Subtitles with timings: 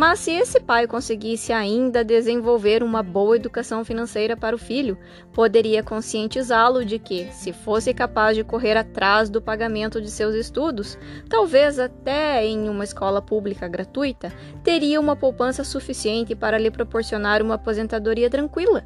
[0.00, 4.96] Mas se esse pai conseguisse ainda desenvolver uma boa educação financeira para o filho,
[5.30, 10.96] poderia conscientizá-lo de que, se fosse capaz de correr atrás do pagamento de seus estudos,
[11.28, 14.32] talvez até em uma escola pública gratuita,
[14.64, 18.82] teria uma poupança suficiente para lhe proporcionar uma aposentadoria tranquila.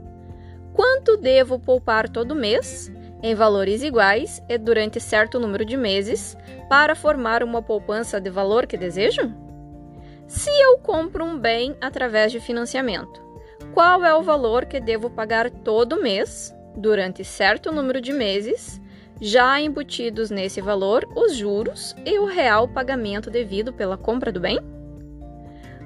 [0.72, 2.90] quanto devo poupar todo mês,
[3.22, 6.36] em valores iguais e durante certo número de meses,
[6.68, 9.34] para formar uma poupança de valor que desejo?
[10.26, 13.22] Se eu compro um bem através de financiamento,
[13.74, 18.80] qual é o valor que devo pagar todo mês durante certo número de meses,
[19.20, 24.58] já embutidos nesse valor os juros e o real pagamento devido pela compra do bem?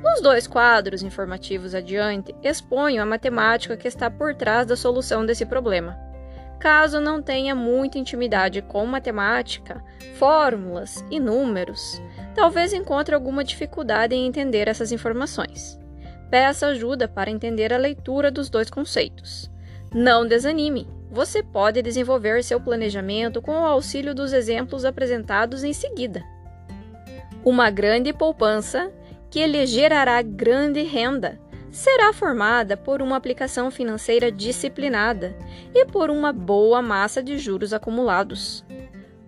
[0.03, 5.47] Nos dois quadros informativos adiante, exponho a matemática que está por trás da solução desse
[5.47, 5.97] problema.
[6.59, 9.83] Caso não tenha muita intimidade com matemática,
[10.15, 12.01] fórmulas e números,
[12.35, 15.79] talvez encontre alguma dificuldade em entender essas informações.
[16.31, 19.52] Peça ajuda para entender a leitura dos dois conceitos.
[19.95, 20.89] Não desanime!
[21.11, 26.25] Você pode desenvolver seu planejamento com o auxílio dos exemplos apresentados em seguida.
[27.45, 28.91] Uma grande poupança,
[29.31, 31.39] que lhe gerará grande renda,
[31.71, 35.37] será formada por uma aplicação financeira disciplinada
[35.75, 38.65] e por uma boa massa de juros acumulados.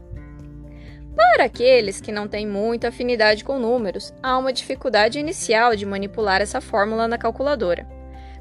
[1.17, 6.43] Para aqueles que não têm muita afinidade com números, há uma dificuldade inicial de manipular
[6.43, 7.87] essa fórmula na calculadora.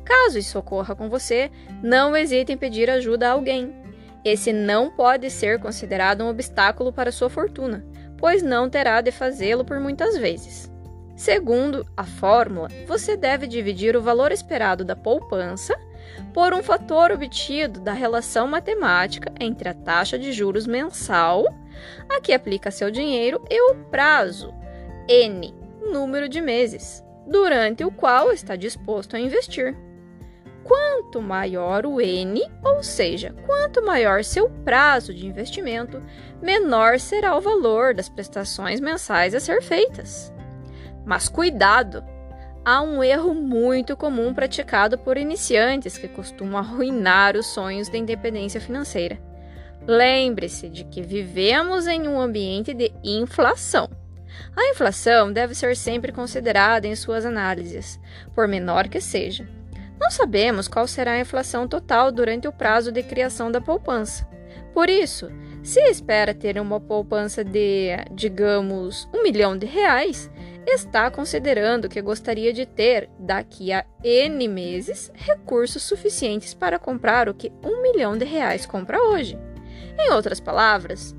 [0.04, 1.50] Caso isso ocorra com você,
[1.82, 3.74] não hesite em pedir ajuda a alguém.
[4.22, 7.82] Esse não pode ser considerado um obstáculo para sua fortuna,
[8.18, 10.70] pois não terá de fazê-lo por muitas vezes.
[11.16, 15.74] Segundo a fórmula, você deve dividir o valor esperado da poupança
[16.32, 21.44] por um fator obtido da relação matemática entre a taxa de juros mensal
[22.08, 24.54] a que aplica seu dinheiro e o prazo,
[25.08, 29.76] N, número de meses, durante o qual está disposto a investir.
[30.64, 36.02] Quanto maior o N, ou seja, quanto maior seu prazo de investimento,
[36.42, 40.32] menor será o valor das prestações mensais a ser feitas.
[41.04, 42.04] Mas cuidado!
[42.68, 48.60] Há um erro muito comum praticado por iniciantes que costumam arruinar os sonhos da independência
[48.60, 49.20] financeira.
[49.86, 53.88] Lembre-se de que vivemos em um ambiente de inflação.
[54.56, 58.00] A inflação deve ser sempre considerada em suas análises,
[58.34, 59.48] por menor que seja.
[60.00, 64.28] Não sabemos qual será a inflação total durante o prazo de criação da poupança.
[64.74, 65.30] Por isso,
[65.62, 70.28] se espera ter uma poupança de, digamos, um milhão de reais,
[70.66, 77.34] está considerando que gostaria de ter, daqui a N meses, recursos suficientes para comprar o
[77.34, 79.38] que um milhão de reais compra hoje.
[79.98, 81.14] Em outras palavras,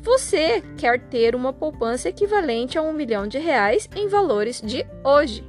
[0.00, 5.44] você quer ter uma poupança equivalente a um milhão de reais em valores de hoje.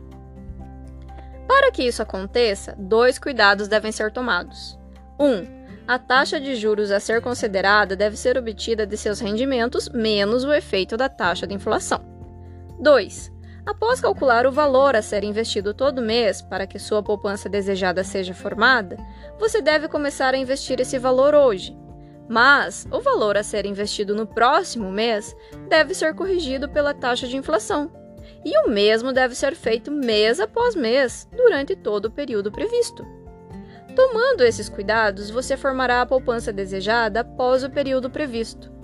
[1.47, 4.77] Para que isso aconteça, dois cuidados devem ser tomados.
[5.19, 5.25] 1.
[5.25, 10.43] Um, a taxa de juros a ser considerada deve ser obtida de seus rendimentos menos
[10.43, 12.03] o efeito da taxa de inflação.
[12.79, 13.36] 2.
[13.67, 18.33] Após calcular o valor a ser investido todo mês para que sua poupança desejada seja
[18.33, 18.95] formada,
[19.37, 21.77] você deve começar a investir esse valor hoje,
[22.29, 25.35] mas o valor a ser investido no próximo mês
[25.67, 27.91] deve ser corrigido pela taxa de inflação.
[28.45, 33.05] E o mesmo deve ser feito mês após mês, durante todo o período previsto.
[33.93, 38.76] Tomando esses cuidados, você formará a poupança desejada após o período previsto.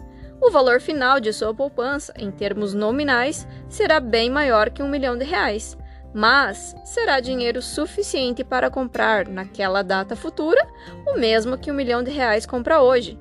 [0.46, 5.18] O valor final de sua poupança, em termos nominais, será bem maior que um milhão
[5.18, 5.78] de reais,
[6.14, 10.68] mas será dinheiro suficiente para comprar, naquela data futura,
[11.08, 13.18] o mesmo que um milhão de reais compra hoje.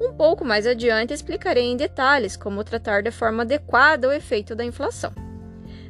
[0.00, 4.64] Um pouco mais adiante explicarei em detalhes como tratar de forma adequada o efeito da
[4.64, 5.12] inflação.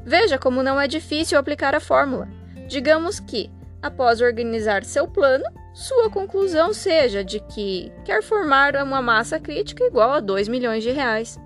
[0.05, 2.29] Veja como não é difícil aplicar a fórmula.
[2.69, 3.51] Digamos que
[3.85, 10.11] após organizar seu plano, sua conclusão seja de que quer formar uma massa crítica igual
[10.13, 11.39] a 2 milhões de reais.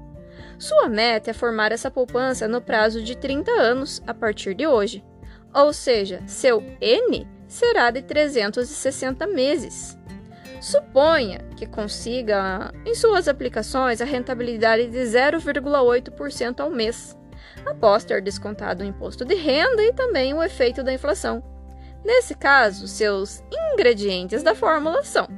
[0.57, 5.05] Sua meta é formar essa poupança no prazo de 30 anos a partir de hoje.
[5.53, 9.99] Ou seja, seu N será de 360 meses.
[10.61, 17.19] Suponha que consiga em suas aplicações a rentabilidade de 0,8% ao mês,
[17.67, 21.58] após ter descontado o imposto de renda e também o efeito da inflação.
[22.05, 25.29] Nesse caso, seus ingredientes da fórmula são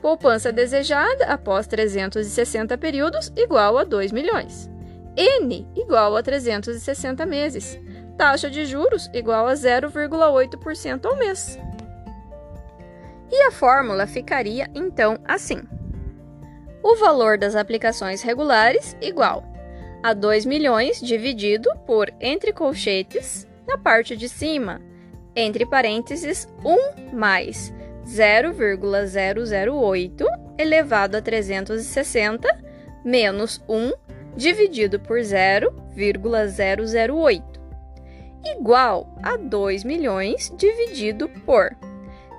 [0.00, 4.68] poupança desejada após 360 períodos igual a 2 milhões,
[5.16, 7.78] N igual a 360 meses,
[8.18, 11.58] taxa de juros igual a 0,8% ao mês.
[13.30, 15.62] E a fórmula ficaria então assim:
[16.82, 19.44] o valor das aplicações regulares igual
[20.02, 24.80] a 2 milhões dividido por entre colchetes, na parte de cima,
[25.34, 27.74] entre parênteses, 1 mais
[28.04, 30.26] 0,008
[30.58, 32.46] elevado a 360
[33.04, 33.92] menos 1
[34.36, 37.60] dividido por 0,008
[38.44, 41.70] igual a 2 milhões dividido por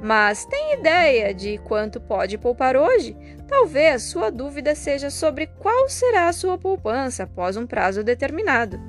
[0.00, 3.16] mas tem ideia de quanto pode poupar hoje,
[3.52, 8.80] talvez sua dúvida seja sobre qual será a sua poupança após um prazo determinado.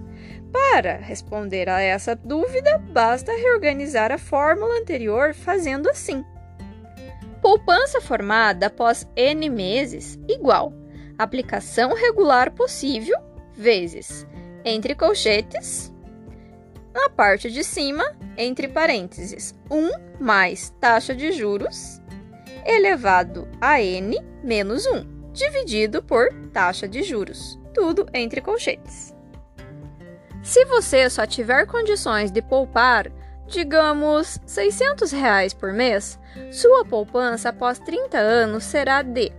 [0.53, 6.23] Para responder a essa dúvida, basta reorganizar a fórmula anterior fazendo assim:
[7.41, 10.71] poupança formada após n meses igual.
[11.17, 13.19] Aplicação regular possível
[13.53, 14.25] vezes.
[14.63, 15.91] Entre colchetes.
[16.93, 22.01] Na parte de cima, entre parênteses, 1 mais taxa de juros
[22.65, 29.13] elevado a n menos 1, dividido por taxa de juros, tudo entre colchetes.
[30.41, 33.09] Se você só tiver condições de poupar,
[33.47, 36.19] digamos, 600 reais por mês,
[36.51, 39.31] sua poupança após 30 anos será de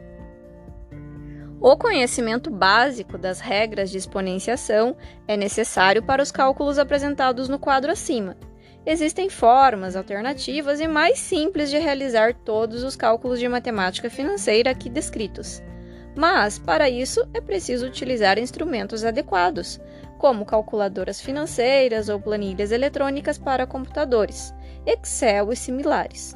[1.58, 4.94] O conhecimento básico das regras de exponenciação
[5.26, 8.36] é necessário para os cálculos apresentados no quadro acima.
[8.86, 14.88] Existem formas alternativas e mais simples de realizar todos os cálculos de matemática financeira aqui
[14.88, 15.60] descritos.
[16.14, 19.80] Mas, para isso, é preciso utilizar instrumentos adequados,
[20.18, 24.54] como calculadoras financeiras ou planilhas eletrônicas para computadores,
[24.86, 26.32] Excel e similares.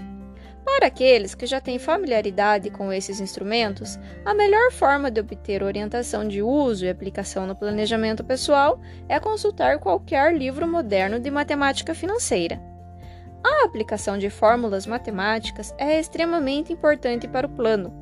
[0.76, 6.26] Para aqueles que já têm familiaridade com esses instrumentos, a melhor forma de obter orientação
[6.26, 12.58] de uso e aplicação no planejamento pessoal é consultar qualquer livro moderno de matemática financeira.
[13.44, 17.92] A aplicação de fórmulas matemáticas é extremamente importante para o plano,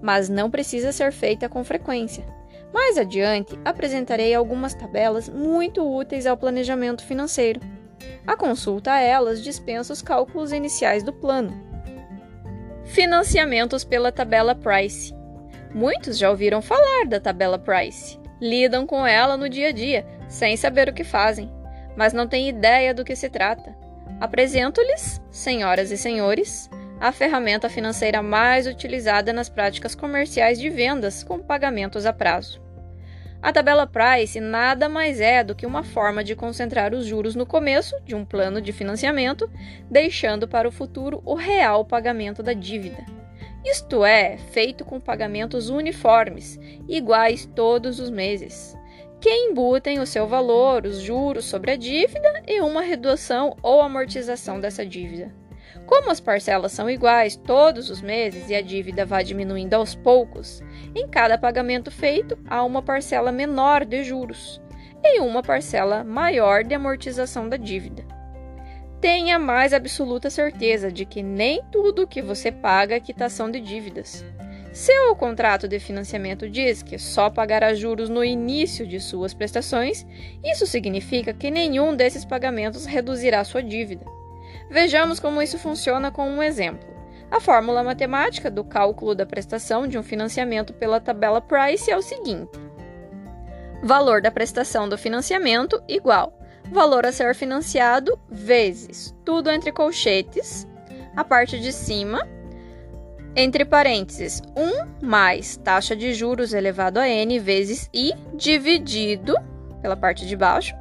[0.00, 2.24] mas não precisa ser feita com frequência.
[2.72, 7.60] Mais adiante, apresentarei algumas tabelas muito úteis ao planejamento financeiro.
[8.26, 11.71] A consulta a elas dispensa os cálculos iniciais do plano.
[12.84, 15.14] Financiamentos pela tabela Price.
[15.72, 18.18] Muitos já ouviram falar da tabela Price.
[18.40, 21.50] Lidam com ela no dia a dia, sem saber o que fazem,
[21.96, 23.74] mas não têm ideia do que se trata.
[24.20, 26.68] Apresento-lhes, senhoras e senhores,
[27.00, 32.60] a ferramenta financeira mais utilizada nas práticas comerciais de vendas com pagamentos a prazo.
[33.42, 37.44] A tabela Price nada mais é do que uma forma de concentrar os juros no
[37.44, 39.50] começo de um plano de financiamento,
[39.90, 43.04] deixando para o futuro o real pagamento da dívida.
[43.64, 46.56] Isto é, feito com pagamentos uniformes,
[46.88, 48.78] iguais todos os meses,
[49.20, 54.60] que embutem o seu valor, os juros sobre a dívida e uma redução ou amortização
[54.60, 55.41] dessa dívida.
[55.92, 60.62] Como as parcelas são iguais todos os meses e a dívida vai diminuindo aos poucos,
[60.94, 64.58] em cada pagamento feito há uma parcela menor de juros
[65.04, 68.06] e uma parcela maior de amortização da dívida.
[69.02, 74.24] Tenha mais absoluta certeza de que nem tudo que você paga é quitação de dívidas.
[74.72, 80.06] Se o contrato de financiamento diz que só pagará juros no início de suas prestações,
[80.42, 84.21] isso significa que nenhum desses pagamentos reduzirá sua dívida.
[84.72, 86.88] Vejamos como isso funciona com um exemplo.
[87.30, 92.00] A fórmula matemática do cálculo da prestação de um financiamento pela tabela Price é o
[92.00, 92.58] seguinte:
[93.82, 96.38] valor da prestação do financiamento igual
[96.70, 100.66] valor a ser financiado vezes tudo entre colchetes,
[101.14, 102.26] a parte de cima,
[103.36, 109.36] entre parênteses, 1 mais taxa de juros elevado a n vezes i dividido
[109.82, 110.74] pela parte de baixo,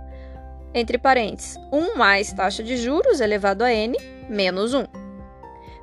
[0.73, 3.95] entre parênteses, 1 mais taxa de juros elevado a n
[4.29, 4.85] menos 1.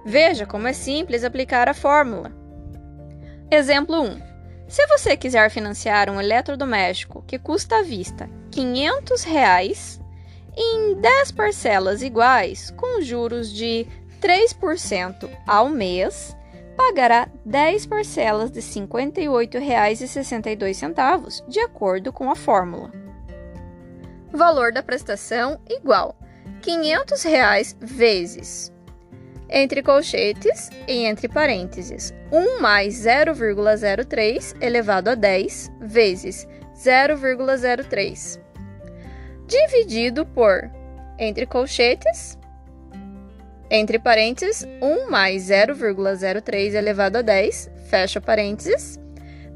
[0.04, 2.32] Veja como é simples aplicar a fórmula.
[3.50, 4.20] Exemplo 1.
[4.66, 9.98] Se você quiser financiar um eletrodoméstico que custa à vista 500 reais,
[10.56, 13.86] em 10 parcelas iguais, com juros de
[14.20, 16.36] 3% ao mês,
[16.76, 23.07] pagará 10 parcelas de R$ 58,62, de acordo com a fórmula
[24.32, 26.16] valor da prestação igual
[26.62, 28.72] 500 reais vezes.
[29.50, 38.38] Entre colchetes e entre parênteses 1 mais 0,03 elevado a 10 vezes 0,03
[39.46, 40.70] dividido por
[41.18, 42.38] entre colchetes
[43.70, 49.00] entre parênteses 1 mais 0,03 elevado a 10 fecha parênteses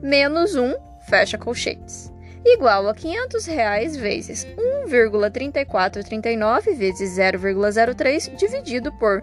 [0.03, 0.75] menos 1
[1.07, 2.12] fecha colchetes
[2.45, 4.47] igual a 500 reais vezes
[4.87, 9.23] 1,3439 vezes 0,03 dividido por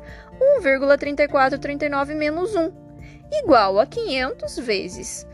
[0.62, 2.71] 1,3439 menos 1,
[3.43, 5.27] igual a 500 vezes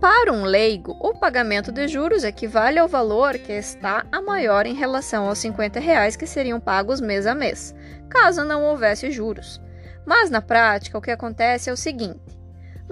[0.00, 4.74] Para um leigo, o pagamento de juros equivale ao valor que está a maior em
[4.74, 7.74] relação aos 50 reais que seriam pagos mês a mês,
[8.08, 9.60] caso não houvesse juros.
[10.06, 12.20] Mas na prática, o que acontece é o seguinte: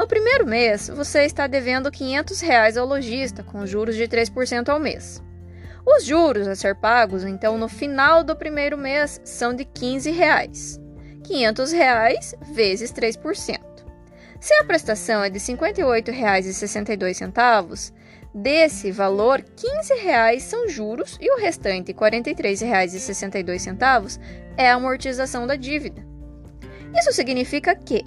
[0.00, 4.80] no primeiro mês, você está devendo 500 reais ao lojista, com juros de 3% ao
[4.80, 5.22] mês.
[5.86, 10.80] Os juros a ser pagos, então, no final do primeiro mês, são de 15 reais.
[11.22, 13.60] 500 reais vezes 3%.
[14.40, 17.92] Se a prestação é de R$ 58,62,
[18.34, 24.18] desse valor, R$ 15 são juros e o restante, R$ 43,62,
[24.56, 26.02] é a amortização da dívida.
[26.98, 28.02] Isso significa que,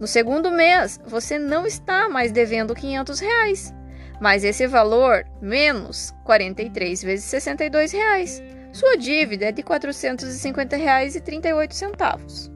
[0.00, 3.74] no segundo mês, você não está mais devendo 500 reais,
[4.18, 8.42] mas esse valor menos 43 vezes 62 reais.
[8.72, 12.50] Sua dívida é de R$ 450,38.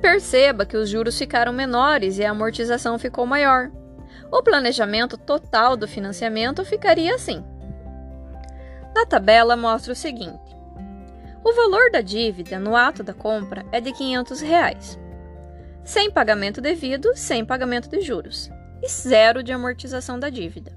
[0.00, 3.70] Perceba que os juros ficaram menores e a amortização ficou maior.
[4.32, 7.44] O planejamento total do financiamento ficaria assim.
[8.92, 10.56] Na tabela mostra o seguinte:
[11.44, 14.98] o valor da dívida no ato da compra é de 500 reais,
[15.84, 18.50] sem pagamento devido, sem pagamento de juros,
[18.82, 20.76] e zero de amortização da dívida.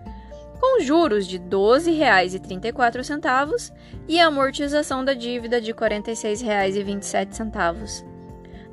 [0.59, 3.71] com juros de R$ 12,34
[4.07, 8.03] e amortização da dívida de R$ 46,27.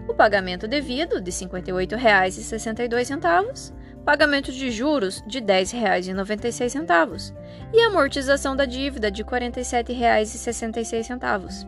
[0.09, 3.71] o pagamento devido de R$ 58,62,
[4.09, 7.31] pagamento de juros de R$ 10,96
[7.71, 11.67] e amortização da dívida de R$ 47,66.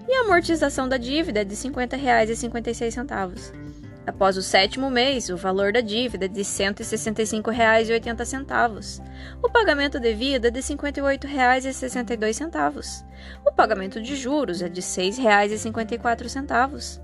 [0.08, 3.52] e a amortização da dívida é de R$ 50,56.
[4.08, 9.02] Após o sétimo mês, o valor da dívida é de R$ 165,80.
[9.44, 13.04] O pagamento devido é de R$ 58,62.
[13.46, 17.02] O pagamento de juros é de R$ 6,54.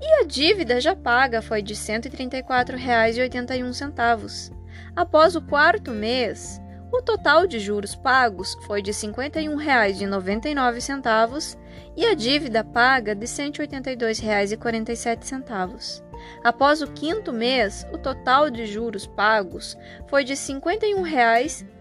[0.00, 4.56] e a dívida já paga foi de R$ 134,81.
[4.96, 6.58] Após o quarto mês,
[6.90, 11.58] o total de juros pagos foi de R$ 51,99
[11.96, 16.02] e a dívida paga de R$ 182,47.
[16.42, 19.76] Após o quinto mês, o total de juros pagos
[20.08, 21.77] foi de R$ 51,00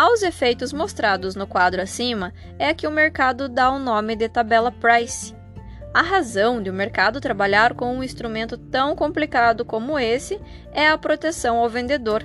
[0.00, 4.70] Aos efeitos mostrados no quadro acima, é que o mercado dá o nome de tabela
[4.70, 5.34] Price.
[5.92, 10.96] A razão de o mercado trabalhar com um instrumento tão complicado como esse é a
[10.96, 12.24] proteção ao vendedor.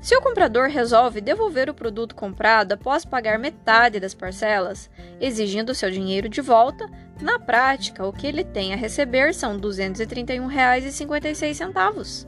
[0.00, 4.90] Se o comprador resolve devolver o produto comprado após pagar metade das parcelas,
[5.20, 6.90] exigindo seu dinheiro de volta,
[7.20, 12.26] na prática o que ele tem a receber são R$ 231,56.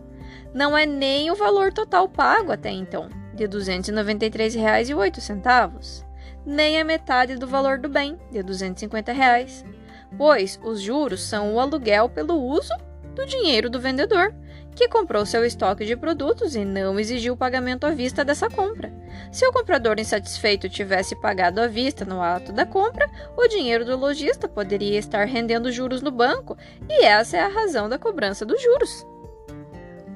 [0.55, 3.09] Não é nem o valor total pago até então,
[3.39, 6.05] de R$ 293,08,
[6.45, 9.65] nem a metade do valor do bem, de 250 reais,
[10.17, 12.75] pois os juros são o aluguel pelo uso
[13.15, 14.35] do dinheiro do vendedor
[14.79, 18.93] que comprou seu estoque de produtos e não exigiu o pagamento à vista dessa compra.
[19.33, 23.97] Se o comprador insatisfeito tivesse pagado à vista no ato da compra, o dinheiro do
[23.97, 26.57] lojista poderia estar rendendo juros no banco,
[26.89, 29.05] e essa é a razão da cobrança dos juros.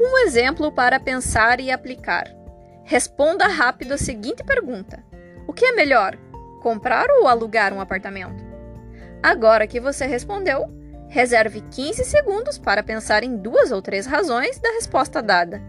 [0.00, 2.41] Um exemplo para pensar e aplicar.
[2.92, 5.02] Responda rápido a seguinte pergunta:
[5.48, 6.14] O que é melhor,
[6.60, 8.44] comprar ou alugar um apartamento?
[9.22, 10.70] Agora que você respondeu,
[11.08, 15.62] Reserve 15 segundos para pensar em duas ou três razões da resposta dada.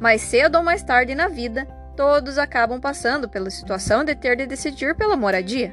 [0.00, 4.44] Mais cedo ou mais tarde na vida, todos acabam passando pela situação de ter de
[4.44, 5.72] decidir pela moradia.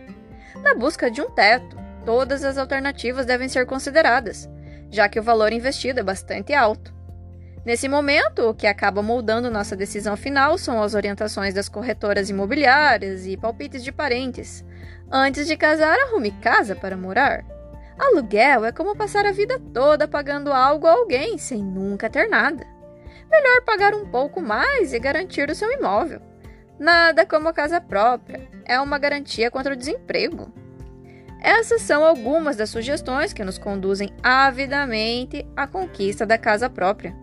[0.62, 1.76] Na busca de um teto,
[2.06, 4.48] todas as alternativas devem ser consideradas,
[4.92, 6.94] já que o valor investido é bastante alto.
[7.66, 13.26] Nesse momento, o que acaba moldando nossa decisão final são as orientações das corretoras imobiliárias
[13.26, 14.66] e palpites de parentes.
[15.10, 17.46] Antes de casar, arrume casa para morar.
[17.98, 22.66] Aluguel é como passar a vida toda pagando algo a alguém sem nunca ter nada.
[23.32, 26.22] Melhor pagar um pouco mais e garantir o seu imóvel.
[26.78, 30.52] Nada como a casa própria, é uma garantia contra o desemprego.
[31.40, 37.23] Essas são algumas das sugestões que nos conduzem avidamente à conquista da casa própria.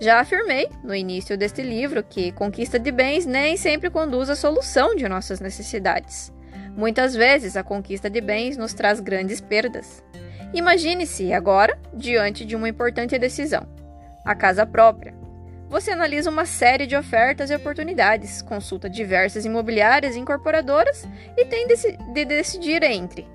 [0.00, 4.94] Já afirmei no início deste livro que conquista de bens nem sempre conduz à solução
[4.96, 6.32] de nossas necessidades.
[6.74, 10.02] Muitas vezes a conquista de bens nos traz grandes perdas.
[10.54, 13.68] Imagine-se agora diante de uma importante decisão:
[14.24, 15.14] a casa própria.
[15.68, 21.66] Você analisa uma série de ofertas e oportunidades, consulta diversas imobiliárias e incorporadoras e tem
[21.66, 23.28] de decidir entre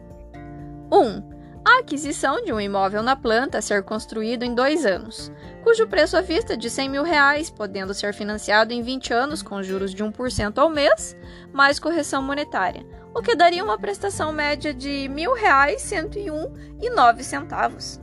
[0.92, 0.98] 1.
[0.98, 1.35] Um,
[1.66, 5.32] a aquisição de um imóvel na planta a ser construído em dois anos,
[5.64, 9.42] cujo preço à vista é de 100 mil reais, podendo ser financiado em 20 anos
[9.42, 11.18] com juros de 1% ao mês,
[11.52, 18.00] mais correção monetária, o que daria uma prestação média de R$ 1.101,09.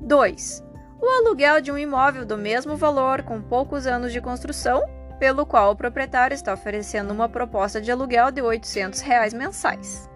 [0.00, 0.64] 2.
[1.02, 4.84] O aluguel de um imóvel do mesmo valor com poucos anos de construção,
[5.18, 10.08] pelo qual o proprietário está oferecendo uma proposta de aluguel de 800 reais mensais.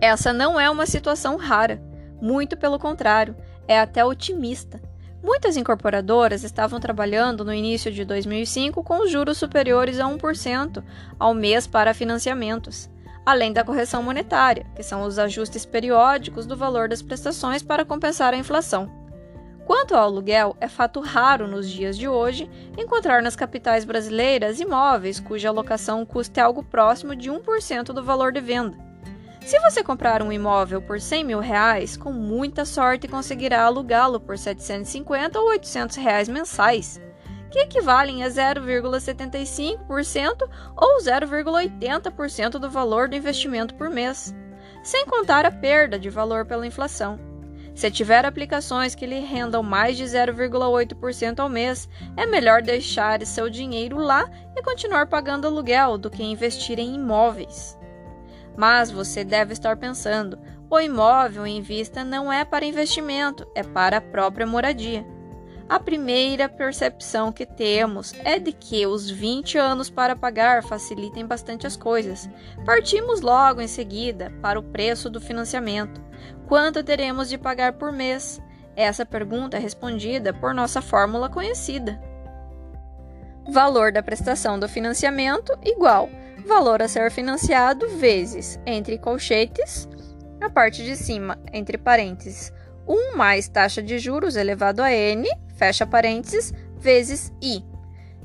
[0.00, 1.80] Essa não é uma situação rara,
[2.20, 3.36] muito pelo contrário,
[3.68, 4.80] é até otimista.
[5.22, 10.84] Muitas incorporadoras estavam trabalhando no início de 2005 com juros superiores a 1%
[11.18, 12.88] ao mês para financiamentos,
[13.24, 18.32] além da correção monetária, que são os ajustes periódicos do valor das prestações para compensar
[18.34, 18.90] a inflação.
[19.66, 25.18] Quanto ao aluguel, é fato raro nos dias de hoje encontrar nas capitais brasileiras imóveis
[25.18, 28.85] cuja alocação custe algo próximo de 1% do valor de venda.
[29.46, 34.36] Se você comprar um imóvel por 100 mil reais, com muita sorte conseguirá alugá-lo por
[34.36, 37.00] 750 ou 800 reais mensais,
[37.48, 44.34] que equivalem a 0,75% ou 0,80% do valor do investimento por mês,
[44.82, 47.16] sem contar a perda de valor pela inflação.
[47.72, 53.48] Se tiver aplicações que lhe rendam mais de 0,8% ao mês, é melhor deixar seu
[53.48, 57.78] dinheiro lá e continuar pagando aluguel do que investir em imóveis.
[58.56, 60.38] Mas você deve estar pensando:
[60.70, 65.06] o imóvel em vista não é para investimento, é para a própria moradia.
[65.68, 71.66] A primeira percepção que temos é de que os 20 anos para pagar facilitem bastante
[71.66, 72.30] as coisas.
[72.64, 76.00] Partimos logo em seguida para o preço do financiamento.
[76.46, 78.40] Quanto teremos de pagar por mês?
[78.76, 82.00] Essa pergunta é respondida por nossa fórmula conhecida.
[83.48, 86.08] Valor da prestação do financiamento igual
[86.46, 89.88] valor a ser financiado vezes, entre colchetes,
[90.40, 92.52] a parte de cima, entre parênteses,
[92.86, 97.64] 1 mais taxa de juros elevado a n, fecha parênteses, vezes i,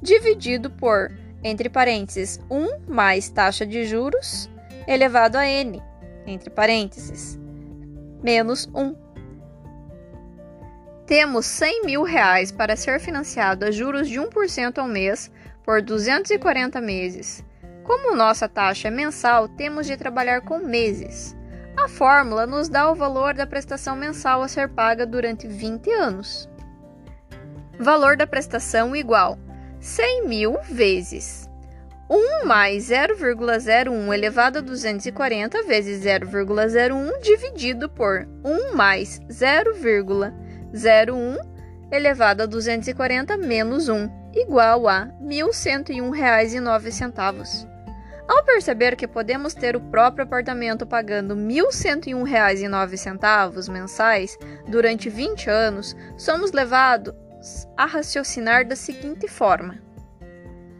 [0.01, 1.11] dividido por,
[1.43, 4.49] entre parênteses, 1 mais taxa de juros
[4.87, 5.81] elevado a n,
[6.27, 7.39] entre parênteses,
[8.23, 8.95] menos 1.
[11.07, 15.31] Temos 100 mil reais para ser financiado a juros de 1% ao mês
[15.63, 17.43] por 240 meses
[17.83, 21.35] como nossa taxa é mensal, temos de trabalhar com meses.
[21.77, 26.49] A fórmula nos dá o valor da prestação mensal a ser paga durante 20 anos.
[27.79, 29.39] Valor da prestação igual
[29.79, 31.49] 100 mil vezes
[32.11, 41.37] 1 mais 0,01 elevado a 240 vezes 0,01 dividido por 1 mais 0,01
[41.89, 47.70] elevado a 240 menos 1 igual a R$ 1.101,09.
[48.31, 54.37] Ao perceber que podemos ter o próprio apartamento pagando R$ 1.101,09 mensais
[54.69, 57.13] durante 20 anos, somos levados
[57.75, 59.79] a raciocinar da seguinte forma: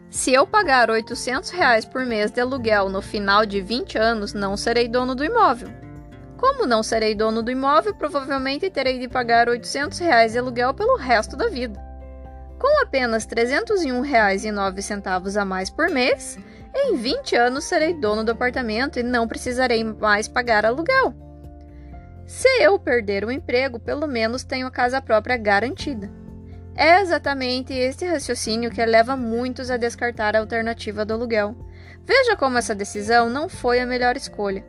[0.08, 4.56] se eu pagar 800 reais por mês de aluguel no final de 20 anos, não
[4.56, 5.68] serei dono do imóvel.
[6.38, 10.96] Como não serei dono do imóvel, provavelmente terei de pagar 800 reais de aluguel pelo
[10.96, 11.78] resto da vida.
[12.58, 16.38] Com apenas R$ 301,09 a mais por mês,
[16.74, 21.14] em 20 anos serei dono do apartamento e não precisarei mais pagar aluguel.
[22.26, 26.10] Se eu perder o emprego, pelo menos tenho a casa própria garantida.
[26.74, 31.54] É exatamente este raciocínio que leva muitos a descartar a alternativa do aluguel.
[32.04, 34.64] Veja como essa decisão não foi a melhor escolha.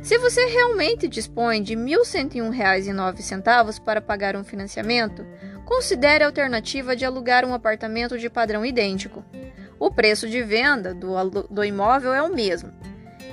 [0.00, 5.26] Se você realmente dispõe de R$ 1.101,09 para pagar um financiamento,
[5.64, 9.24] considere a alternativa de alugar um apartamento de padrão idêntico.
[9.78, 11.14] O preço de venda do,
[11.48, 12.72] do imóvel é o mesmo,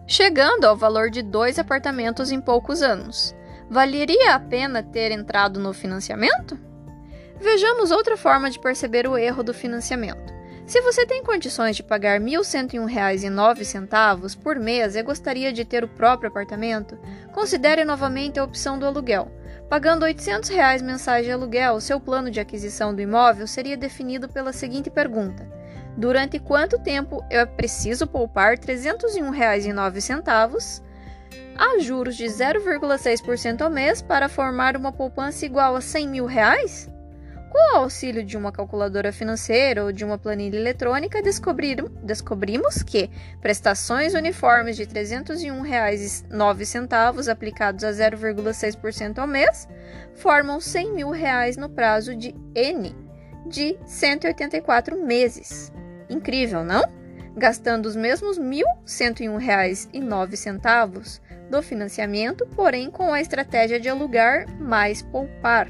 [0.08, 3.36] Chegando ao valor de dois apartamentos em poucos anos.
[3.70, 6.58] Valeria a pena ter entrado no financiamento?
[7.39, 10.34] Vejamos outra forma de perceber o erro do financiamento.
[10.66, 15.88] Se você tem condições de pagar R$ 1.101,09 por mês e gostaria de ter o
[15.88, 16.95] próprio apartamento,
[17.32, 19.32] considere novamente a opção do aluguel.
[19.70, 24.52] Pagando 800 reais mensais de aluguel, seu plano de aquisição do imóvel seria definido pela
[24.52, 25.48] seguinte pergunta:
[25.96, 30.82] Durante quanto tempo eu preciso poupar R$ 301,09
[31.56, 36.90] a juros de 0,6% ao mês para formar uma poupança igual a 100 mil reais?
[37.50, 43.10] Com o auxílio de uma calculadora financeira ou de uma planilha eletrônica, descobrimos que
[43.41, 49.68] prestações uniformes de R$ 301,09 aplicados a 0,6% ao mês
[50.16, 52.95] formam 100 mil reais no prazo de N
[53.47, 55.74] de 184 meses.
[56.08, 56.84] Incrível, não?
[57.36, 58.43] Gastando os mesmos R$
[58.86, 61.20] 1.101,09
[61.50, 65.68] do financiamento, porém com a estratégia de alugar mais poupar.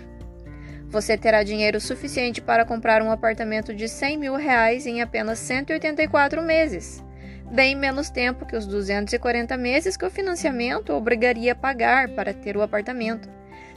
[0.89, 6.41] Você terá dinheiro suficiente para comprar um apartamento de 100 mil reais em apenas 184
[6.41, 7.03] meses,
[7.51, 12.57] bem menos tempo que os 240 meses que o financiamento obrigaria a pagar para ter
[12.57, 13.29] o apartamento.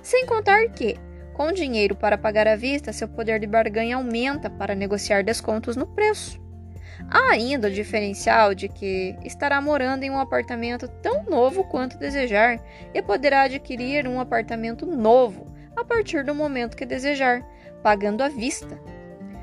[0.03, 0.97] Sem contar que,
[1.35, 5.87] com dinheiro para pagar à vista, seu poder de barganha aumenta para negociar descontos no
[5.87, 6.41] preço.
[7.11, 12.59] Há ainda o diferencial de que estará morando em um apartamento tão novo quanto desejar
[12.95, 15.52] e poderá adquirir um apartamento novo
[15.83, 17.45] a partir do momento que desejar,
[17.83, 18.81] pagando à vista.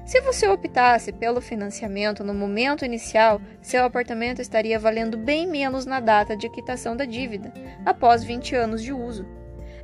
[0.06, 6.00] Se você optasse pelo financiamento no momento inicial, seu apartamento estaria valendo bem menos na
[6.00, 7.54] data de quitação da dívida,
[7.86, 9.28] após 20 anos de uso.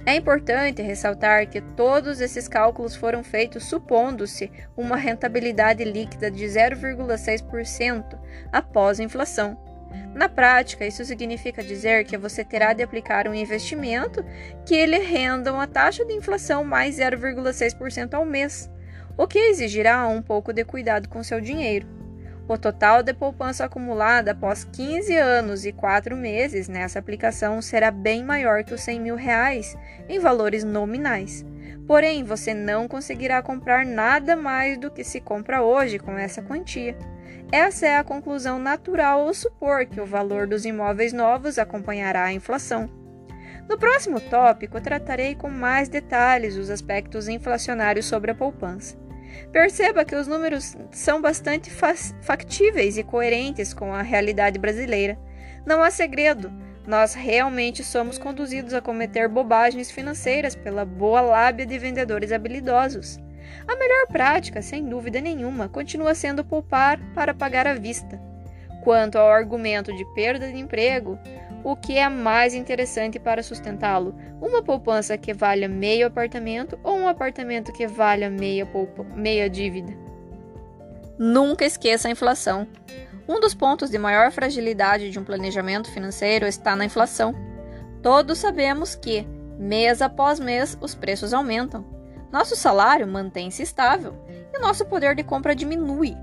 [0.06, 8.18] É importante ressaltar que todos esses cálculos foram feitos supondo-se uma rentabilidade líquida de 0,6%
[8.52, 9.65] após a inflação.
[10.14, 14.24] Na prática, isso significa dizer que você terá de aplicar um investimento
[14.66, 18.72] que ele renda uma taxa de inflação mais 0,6% ao mês,
[19.18, 21.88] o que exigirá um pouco de cuidado com seu dinheiro.
[22.48, 28.24] O total de poupança acumulada após 15 anos e 4 meses nessa aplicação será bem
[28.24, 29.76] maior que os 100 mil reais
[30.08, 31.44] em valores nominais.
[31.88, 36.96] Porém, você não conseguirá comprar nada mais do que se compra hoje com essa quantia.
[37.52, 42.34] Essa é a conclusão natural ao supor que o valor dos imóveis novos acompanhará a
[42.34, 42.90] inflação.
[43.70, 48.98] No próximo tópico, tratarei com mais detalhes os aspectos inflacionários sobre a poupança.
[49.52, 51.72] Perceba que os números são bastante
[52.22, 55.18] factíveis e coerentes com a realidade brasileira.
[55.66, 56.52] Não há segredo,
[56.88, 63.20] nós realmente somos conduzidos a cometer bobagens financeiras pela boa lábia de vendedores habilidosos.
[63.68, 68.20] A melhor prática, sem dúvida nenhuma, continua sendo poupar para pagar à vista.
[68.84, 71.18] Quanto ao argumento de perda de emprego,
[71.64, 74.16] o que é mais interessante para sustentá-lo?
[74.40, 78.68] Uma poupança que valha meio apartamento ou um apartamento que valha meia,
[79.16, 79.92] meia dívida?
[81.18, 82.68] Nunca esqueça a inflação.
[83.28, 87.34] Um dos pontos de maior fragilidade de um planejamento financeiro está na inflação.
[88.04, 89.26] Todos sabemos que,
[89.58, 91.95] mês após mês, os preços aumentam.
[92.36, 94.14] Nosso salário mantém-se estável
[94.54, 96.18] e nosso poder de compra diminui.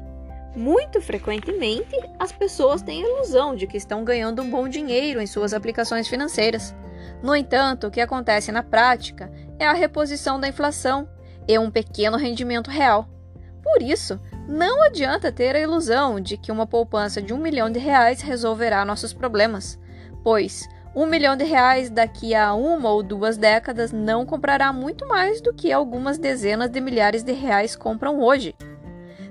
[0.54, 5.26] Muito frequentemente, as pessoas têm a ilusão de que estão ganhando um bom dinheiro em
[5.26, 6.74] suas aplicações financeiras.
[7.22, 11.08] No entanto, o que acontece na prática é a reposição da inflação
[11.48, 13.08] e um pequeno rendimento real.
[13.62, 17.78] Por isso, não adianta ter a ilusão de que uma poupança de um milhão de
[17.78, 19.80] reais resolverá nossos problemas,
[20.22, 25.40] pois um milhão de reais daqui a uma ou duas décadas não comprará muito mais
[25.40, 28.55] do que algumas dezenas de milhares de reais compram hoje.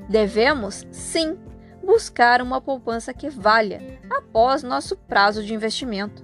[0.10, 1.38] Devemos, sim,
[1.84, 6.24] buscar uma poupança que valha após nosso prazo de investimento.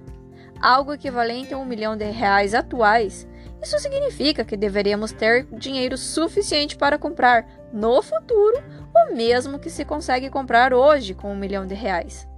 [0.60, 3.28] Algo equivalente a um milhão de reais atuais.
[3.62, 8.60] Isso significa que deveríamos ter dinheiro suficiente para comprar no futuro
[8.94, 12.28] o mesmo que se consegue comprar hoje com um milhão de reais.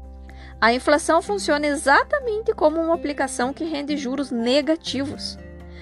[0.60, 5.38] A inflação funciona exatamente como uma aplicação que rende juros negativos.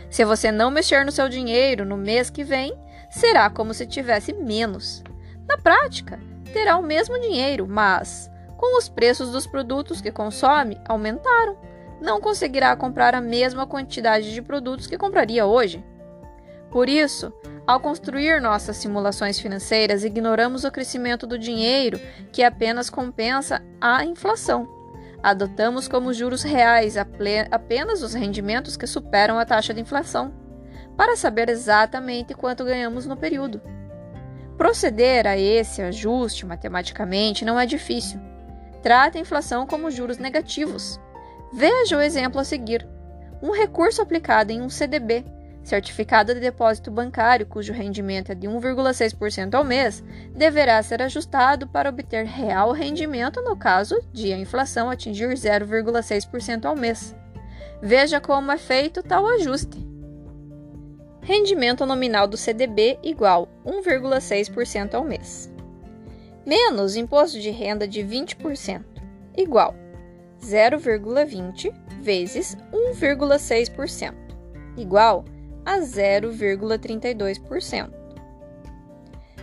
[0.09, 2.73] Se você não mexer no seu dinheiro no mês que vem,
[3.11, 5.03] será como se tivesse menos.
[5.49, 6.21] Na prática,
[6.53, 11.57] terá o mesmo dinheiro, mas com os preços dos produtos que consome aumentaram,
[12.01, 15.85] não conseguirá comprar a mesma quantidade de produtos que compraria hoje.
[16.71, 17.33] Por isso,
[17.69, 22.01] ao construir nossas simulações financeiras, ignoramos o crescimento do dinheiro,
[22.33, 24.67] que apenas compensa a inflação.
[25.23, 30.33] Adotamos como juros reais apenas os rendimentos que superam a taxa de inflação,
[30.97, 33.61] para saber exatamente quanto ganhamos no período.
[34.57, 38.19] Proceder a esse ajuste matematicamente não é difícil.
[38.83, 40.99] Trata a inflação como juros negativos.
[41.53, 42.89] Veja o exemplo a seguir.
[43.43, 45.23] Um recurso aplicado em um CDB
[45.69, 50.03] certificado de depósito bancário cujo rendimento é de 1,6% ao mês
[50.35, 56.75] deverá ser ajustado para obter real rendimento no caso de a inflação atingir 0,6% ao
[56.75, 57.15] mês.
[57.83, 59.87] Veja como é feito tal ajuste.
[61.21, 65.53] Rendimento nominal do CDB igual 1,6% ao mês.
[66.47, 68.83] Menos imposto de renda de 20%
[69.37, 69.75] igual
[70.41, 74.15] 0,20 vezes 1,6%
[74.77, 75.25] igual
[75.69, 77.93] a 0,32%.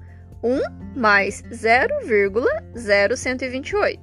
[0.44, 0.60] 1
[0.96, 3.98] mais 0,0128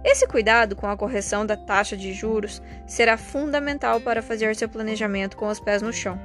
[0.05, 5.37] Esse cuidado com a correção da taxa de juros será fundamental para fazer seu planejamento
[5.37, 6.17] com os pés no chão.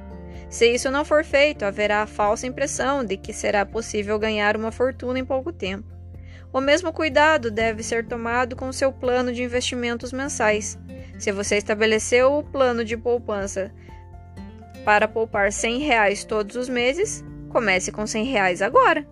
[0.50, 4.72] Se isso não for feito, haverá a falsa impressão de que será possível ganhar uma
[4.72, 5.92] fortuna em pouco tempo.
[6.54, 10.78] O mesmo cuidado deve ser tomado com seu plano de investimentos mensais.
[11.18, 13.72] Se você estabeleceu o plano de poupança
[14.84, 19.06] para poupar 100 reais todos os meses, comece com 100 reais agora.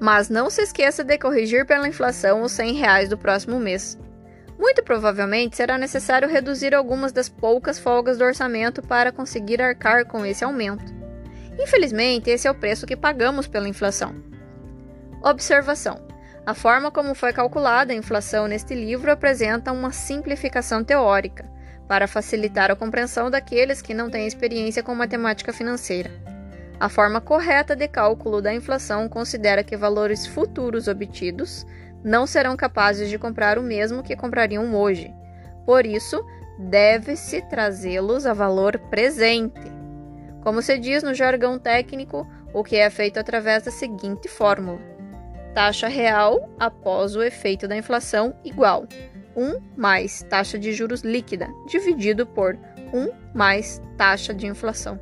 [0.00, 3.98] Mas não se esqueça de corrigir pela inflação os 100 reais do próximo mês.
[4.58, 10.26] Muito provavelmente será necessário reduzir algumas das poucas folgas do orçamento para conseguir arcar com
[10.26, 10.92] esse aumento.
[11.58, 14.14] Infelizmente, esse é o preço que pagamos pela inflação.
[15.22, 16.00] Observação:
[16.46, 21.44] a forma como foi calculada a inflação neste livro apresenta uma simplificação teórica,
[21.88, 26.10] para facilitar a compreensão daqueles que não têm experiência com matemática financeira.
[26.78, 31.66] A forma correta de cálculo da inflação considera que valores futuros obtidos
[32.04, 35.12] não serão capazes de comprar o mesmo que comprariam hoje.
[35.66, 36.24] Por isso,
[36.58, 39.72] deve-se trazê-los a valor presente.
[40.42, 44.78] Como se diz no jargão técnico, o que é feito através da seguinte fórmula:
[45.54, 48.86] taxa real após o efeito da inflação igual
[49.38, 52.58] 1 mais taxa de juros líquida dividido por
[52.92, 55.00] 1 mais taxa de inflação.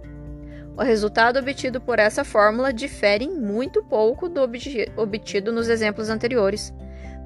[0.77, 6.73] O resultado obtido por essa fórmula difere muito pouco do obtido nos exemplos anteriores,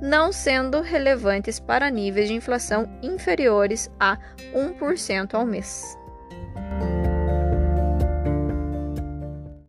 [0.00, 4.16] não sendo relevantes para níveis de inflação inferiores a
[4.54, 5.98] 1% ao mês.